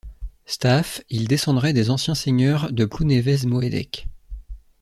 [0.47, 4.07] Staaff, ils descendraient des anciens seigneurs de Plounévez-Moëdec.